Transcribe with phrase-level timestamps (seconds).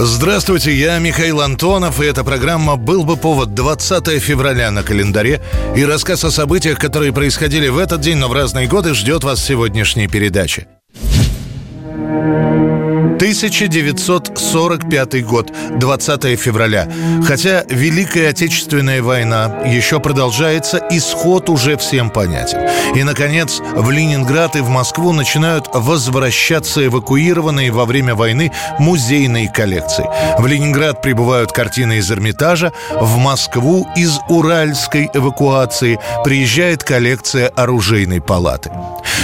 [0.00, 5.40] Здравствуйте, я Михаил Антонов, и эта программа «Был бы повод» 20 февраля на календаре.
[5.74, 9.40] И рассказ о событиях, которые происходили в этот день, но в разные годы, ждет вас
[9.40, 10.68] в сегодняшней передаче.
[13.18, 16.88] 1945 год, 20 февраля.
[17.26, 22.60] Хотя Великая Отечественная война еще продолжается, исход уже всем понятен.
[22.94, 30.06] И, наконец, в Ленинград и в Москву начинают возвращаться эвакуированные во время войны музейные коллекции.
[30.38, 38.70] В Ленинград прибывают картины из Эрмитажа, в Москву из Уральской эвакуации приезжает коллекция оружейной палаты.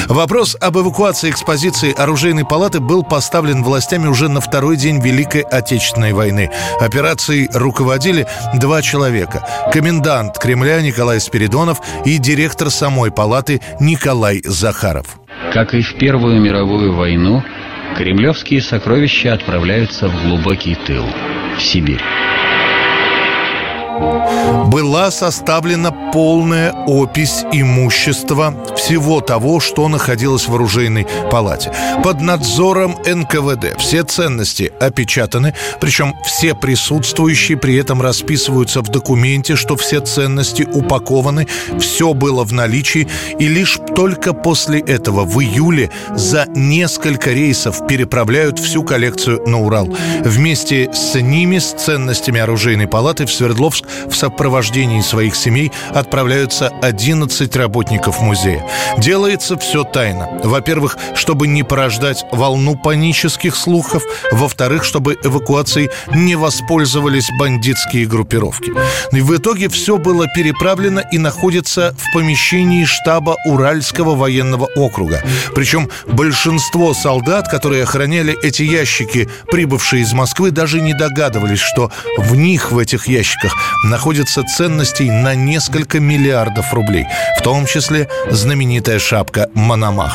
[0.09, 6.15] Вопрос об эвакуации экспозиции оружейной палаты был поставлен властями уже на второй день Великой Отечественной
[6.15, 6.51] войны.
[6.81, 9.47] Операцией руководили два человека.
[9.75, 15.19] Комендант Кремля Николай Спиридонов и директор самой палаты Николай Захаров.
[15.53, 17.43] Как и в Первую мировую войну,
[17.99, 21.05] кремлевские сокровища отправляются в глубокий тыл,
[21.59, 22.01] в Сибирь
[24.67, 31.73] была составлена полная опись имущества всего того, что находилось в оружейной палате.
[32.03, 39.77] Под надзором НКВД все ценности опечатаны, причем все присутствующие при этом расписываются в документе, что
[39.77, 41.47] все ценности упакованы,
[41.79, 48.59] все было в наличии, и лишь только после этого в июле за несколько рейсов переправляют
[48.59, 49.89] всю коллекцию на Урал.
[50.25, 57.55] Вместе с ними, с ценностями оружейной палаты в Свердловск в сопровождении своих семей отправляются 11
[57.57, 58.65] работников музея.
[58.99, 60.29] Делается все тайно.
[60.43, 64.03] Во-первых, чтобы не порождать волну панических слухов.
[64.33, 68.73] Во-вторых, чтобы эвакуацией не воспользовались бандитские группировки.
[69.13, 75.23] И в итоге все было переправлено и находится в помещении штаба Уральского военного округа.
[75.55, 82.35] Причем большинство солдат, которые охраняли эти ящики, прибывшие из Москвы, даже не догадывались, что в
[82.35, 87.07] них, в этих ящиках, находится ценностей на несколько миллиардов рублей,
[87.39, 90.15] в том числе знаменитая шапка Мономах.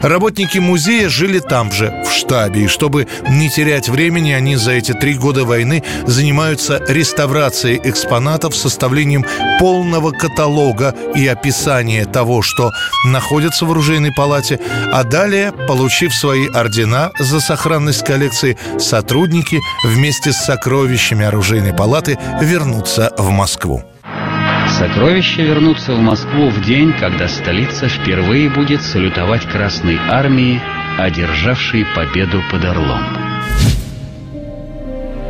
[0.00, 4.92] Работники музея жили там же, в штабе, и чтобы не терять времени, они за эти
[4.92, 9.24] три года войны занимаются реставрацией экспонатов, составлением
[9.58, 12.70] полного каталога и описания того, что
[13.06, 14.60] находится в оружейной палате,
[14.92, 23.12] а далее, получив свои ордена за сохранность коллекции, сотрудники вместе с сокровищами оружейной палаты вернутся
[23.18, 23.82] в Москву.
[24.82, 30.60] Сокровища вернутся в Москву в день, когда столица впервые будет салютовать Красной Армии,
[30.98, 33.00] одержавшей победу под Орлом.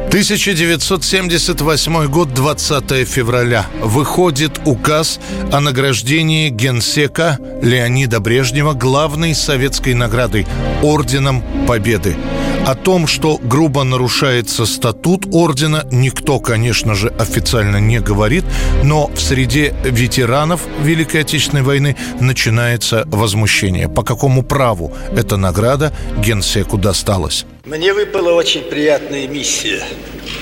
[0.09, 3.67] 1978 год, 20 февраля.
[3.83, 5.21] Выходит указ
[5.53, 10.47] о награждении генсека Леонида Брежнева главной советской наградой–
[10.83, 12.17] Орденом Победы.
[12.65, 18.45] О том, что грубо нарушается статут ордена, никто, конечно же, официально не говорит,
[18.85, 23.89] но в среде ветеранов Великой Отечественной войны начинается возмущение.
[23.89, 25.93] По какому праву эта награда
[26.25, 27.47] генсеку досталась?
[27.65, 29.83] Мне выпала очень приятная миссия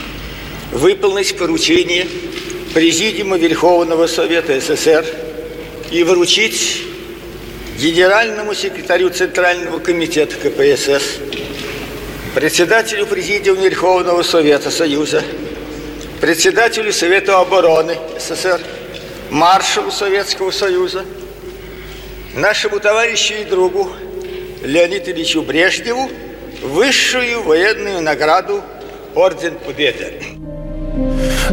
[0.73, 2.07] –выполнить поручение
[2.75, 5.07] Президиума Верховного Совета СССР
[5.91, 6.83] и вручить
[7.79, 11.19] генеральному секретарю Центрального комитета КПСС
[12.35, 15.23] председателю Президиума Верховного Совета Союза,
[16.21, 18.61] председателю Совета обороны СССР,
[19.31, 21.05] маршалу Советского Союза,
[22.35, 23.91] нашему товарищу и другу
[24.63, 26.11] Леониду Ильичу Брежневу
[26.63, 28.63] высшую военную награду
[29.15, 30.23] Орден Победы.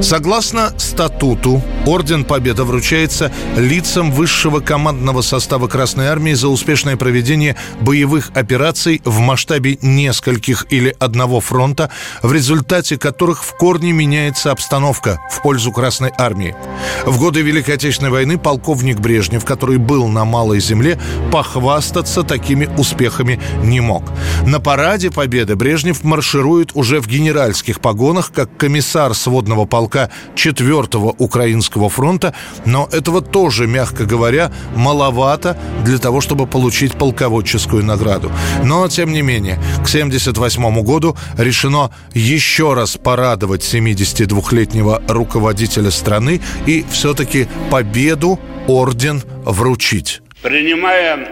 [0.01, 8.31] Согласно статуту, Орден Победы вручается лицам высшего командного состава Красной Армии за успешное проведение боевых
[8.35, 11.89] операций в масштабе нескольких или одного фронта,
[12.21, 16.57] в результате которых в корне меняется обстановка в пользу Красной Армии.
[17.05, 20.99] В годы Великой Отечественной войны полковник Брежнев, который был на Малой Земле,
[21.31, 24.03] похвастаться такими успехами не мог.
[24.45, 31.76] На параде Победы Брежнев марширует уже в генеральских погонах, как комиссар сводного полка 4-го Украинского
[31.77, 32.33] Патриотического фронта,
[32.65, 38.31] но этого тоже, мягко говоря, маловато для того, чтобы получить полководческую награду.
[38.63, 46.83] Но, тем не менее, к 1978 году решено еще раз порадовать 72-летнего руководителя страны и
[46.91, 50.21] все-таки победу орден вручить.
[50.41, 51.27] Принимая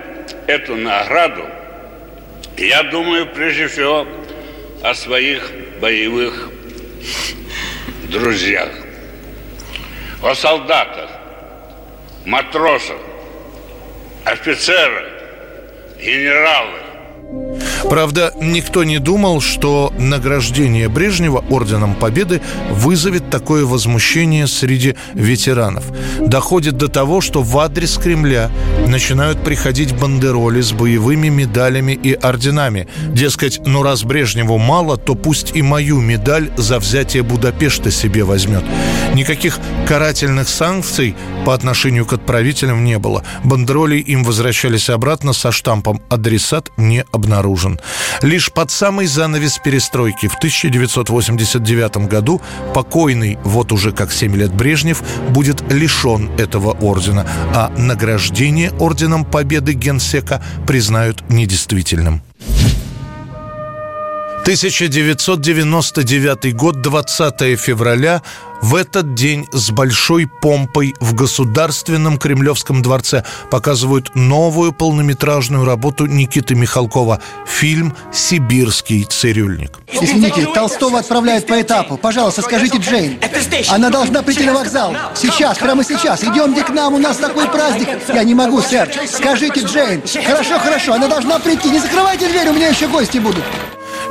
[0.47, 1.41] эту награду,
[2.57, 4.05] я думаю прежде всего
[4.83, 5.51] о своих
[5.81, 6.49] боевых
[8.09, 8.69] друзьях,
[10.25, 11.09] о солдатах,
[12.25, 12.97] матросах,
[14.23, 15.11] офицерах,
[15.99, 22.41] генералах, Правда, никто не думал, что награждение Брежнева Орденом Победы
[22.71, 25.85] вызовет такое возмущение среди ветеранов.
[26.19, 28.49] Доходит до того, что в адрес Кремля
[28.87, 32.87] начинают приходить бандероли с боевыми медалями и орденами.
[33.07, 38.63] Дескать, ну раз Брежневу мало, то пусть и мою медаль за взятие Будапешта себе возьмет.
[39.13, 41.15] Никаких карательных санкций
[41.45, 43.23] по отношению к отправителям не было.
[43.43, 47.74] Бандероли им возвращались обратно со штампом «Адресат не обнаружен».
[48.21, 52.41] Лишь под самый занавес перестройки в 1989 году
[52.73, 59.73] покойный, вот уже как 7 лет Брежнев, будет лишен этого ордена, а награждение орденом Победы
[59.73, 62.21] Генсека признают недействительным.
[64.45, 68.21] 1999 год, 20 февраля.
[68.61, 76.53] В этот день с большой помпой в Государственном Кремлевском дворце показывают новую полнометражную работу Никиты
[76.53, 77.21] Михалкова.
[77.47, 79.79] Фильм «Сибирский цирюльник».
[79.91, 81.97] Извините, Толстого отправляют по этапу.
[81.97, 83.17] Пожалуйста, скажите Джейн.
[83.69, 84.95] Она должна прийти на вокзал.
[85.15, 86.23] Сейчас, прямо сейчас.
[86.23, 87.87] Идемте к нам, у нас такой праздник.
[88.13, 88.91] Я не могу, сэр.
[89.11, 90.03] Скажите Джейн.
[90.23, 91.71] Хорошо, хорошо, она должна прийти.
[91.71, 93.43] Не закрывайте дверь, у меня еще гости будут.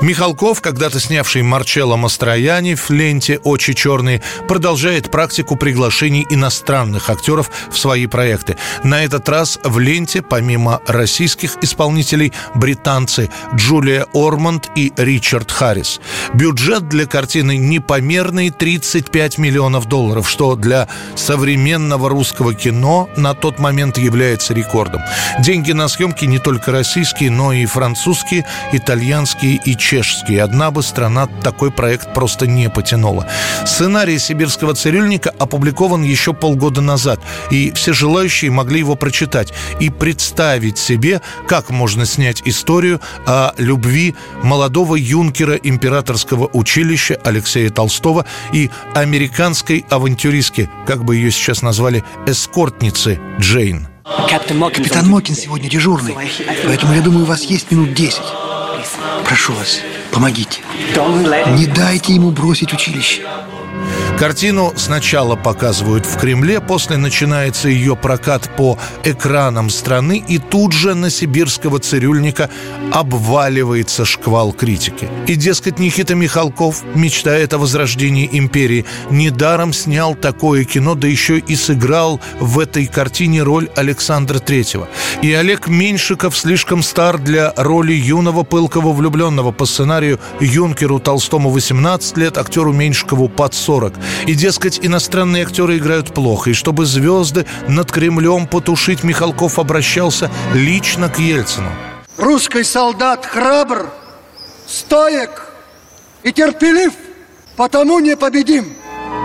[0.05, 7.79] Михалков, когда-то снявший Марчелло Мастрояни в ленте «Очи черные», продолжает практику приглашений иностранных актеров в
[7.79, 8.59] свои проекты.
[8.83, 16.03] На этот раз в ленте, помимо российских исполнителей, британцы Джулия Ормонд и Ричард Харрис.
[16.35, 23.97] Бюджет для картины непомерный 35 миллионов долларов, что для современного русского кино на тот момент
[23.97, 25.01] является рекордом.
[25.39, 30.39] Деньги на съемки не только российские, но и французские, итальянские и чешский.
[30.39, 33.29] Одна бы страна такой проект просто не потянула.
[33.65, 37.21] Сценарий «Сибирского цирюльника» опубликован еще полгода назад,
[37.53, 44.17] и все желающие могли его прочитать и представить себе, как можно снять историю о любви
[44.43, 53.21] молодого юнкера императорского училища Алексея Толстого и американской авантюристки, как бы ее сейчас назвали, эскортницы
[53.39, 53.87] Джейн.
[54.29, 56.15] Капитан Мокин сегодня дежурный,
[56.67, 58.23] поэтому я думаю, у вас есть минут десять.
[59.25, 59.81] Прошу вас,
[60.11, 60.61] помогите.
[61.57, 63.23] Не дайте ему бросить училище.
[64.19, 70.95] Картину сначала показывают в Кремле, после начинается ее прокат по экранам страны, и тут же
[70.95, 72.49] на сибирского цирюльника
[72.93, 75.09] обваливается шквал критики.
[75.27, 81.57] И, дескать, Никита Михалков, мечтает о возрождении империи, недаром снял такое кино, да еще и
[81.57, 84.89] сыграл в этой картине роль Александра Третьего.
[85.23, 92.17] И Олег Меньшиков слишком стар для роли юного пылкого влюбленного по сценарию Юнкеру Толстому 18
[92.17, 94.04] лет, актеру Меньшикову под 40.
[94.27, 96.51] И, дескать, иностранные актеры играют плохо.
[96.51, 101.71] И чтобы звезды над Кремлем потушить, Михалков обращался лично к Ельцину.
[102.17, 103.91] Русский солдат храбр,
[104.67, 105.49] стоек
[106.23, 106.93] и терпелив,
[107.57, 108.75] потому непобедим.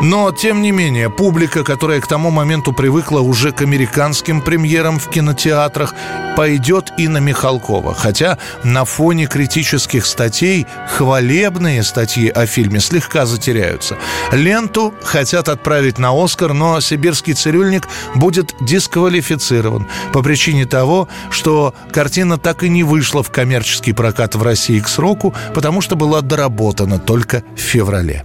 [0.01, 5.09] Но, тем не менее, публика, которая к тому моменту привыкла уже к американским премьерам в
[5.09, 5.93] кинотеатрах,
[6.37, 7.93] пойдет и на Михалкова.
[7.93, 13.97] Хотя на фоне критических статей хвалебные статьи о фильме слегка затеряются.
[14.31, 17.83] Ленту хотят отправить на «Оскар», но «Сибирский цирюльник»
[18.15, 24.43] будет дисквалифицирован по причине того, что картина так и не вышла в коммерческий прокат в
[24.43, 28.23] России к сроку, потому что была доработана только в феврале.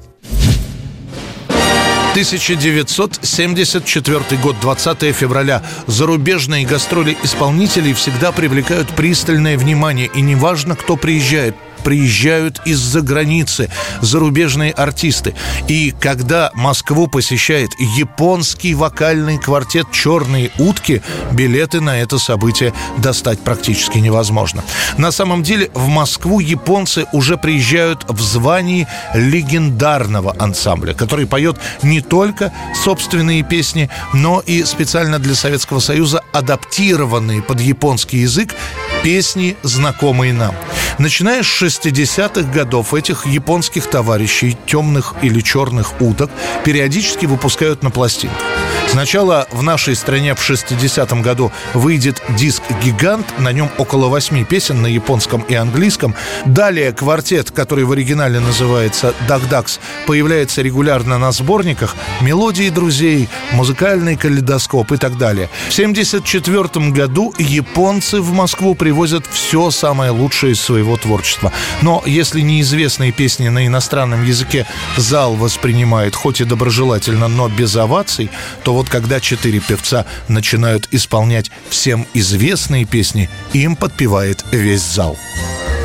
[2.14, 5.64] 1974 год, 20 февраля.
[5.88, 14.72] Зарубежные гастроли исполнителей всегда привлекают пристальное внимание, и неважно, кто приезжает приезжают из-за границы зарубежные
[14.72, 15.34] артисты.
[15.68, 23.98] И когда Москву посещает японский вокальный квартет «Черные утки», билеты на это событие достать практически
[23.98, 24.64] невозможно.
[24.98, 32.00] На самом деле в Москву японцы уже приезжают в звании легендарного ансамбля, который поет не
[32.00, 38.54] только собственные песни, но и специально для Советского Союза адаптированные под японский язык
[39.02, 40.54] песни, знакомые нам.
[40.98, 46.30] Начиная с 60-х годов этих японских товарищей, темных или черных уток,
[46.64, 48.53] периодически выпускают на пластинках.
[48.94, 54.82] Сначала в нашей стране в 60-м году выйдет диск «Гигант», на нем около восьми песен
[54.82, 56.14] на японском и английском.
[56.46, 64.92] Далее квартет, который в оригинале называется «Дагдакс», появляется регулярно на сборниках «Мелодии друзей», «Музыкальный калейдоскоп»
[64.92, 65.50] и так далее.
[65.68, 71.52] В 74 году японцы в Москву привозят все самое лучшее из своего творчества.
[71.82, 78.30] Но если неизвестные песни на иностранном языке зал воспринимает хоть и доброжелательно, но без оваций,
[78.62, 85.17] то вот когда четыре певца начинают исполнять всем известные песни, им подпевает весь зал.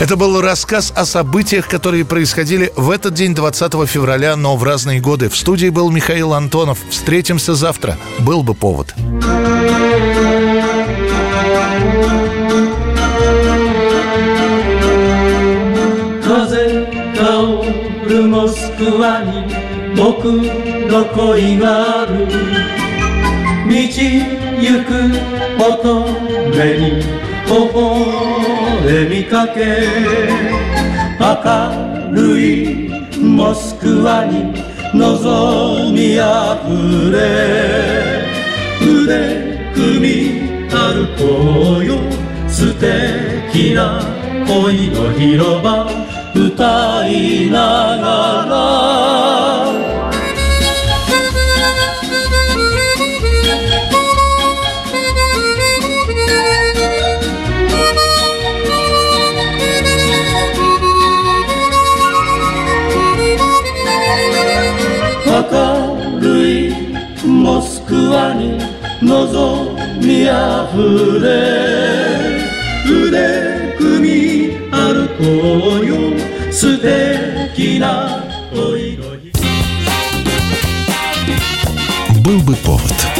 [0.01, 5.01] Это был рассказ о событиях, которые происходили в этот день, 20 февраля, но в разные
[5.01, 5.29] годы.
[5.29, 6.79] В студии был Михаил Антонов.
[6.91, 7.97] Встретимся завтра.
[8.19, 8.95] Был бы повод.
[18.35, 19.47] モスクワに
[19.97, 20.25] 僕
[20.91, 22.27] の恋がある
[23.68, 24.90] 道行く
[25.60, 25.88] 乙
[26.52, 27.04] 女に
[27.46, 29.58] 微笑みかけ
[31.20, 31.24] 明
[32.14, 32.90] るい
[33.20, 34.54] モスクワに
[34.94, 37.18] 望みあふれ
[38.82, 40.76] 腕組み歩
[41.18, 41.98] こうよ
[42.48, 44.00] 素敵な
[44.48, 45.88] 恋の広場
[46.34, 47.58] 歌いな
[47.98, 49.09] がら
[67.40, 68.58] モスクワに
[69.02, 69.74] 望
[70.06, 72.38] みあふれ
[72.86, 75.24] 腕組み歩こ
[75.82, 79.32] うよ素敵な恋の日
[82.22, 83.19] Был бы повод.